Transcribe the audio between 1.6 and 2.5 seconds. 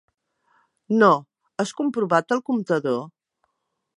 has comprovat el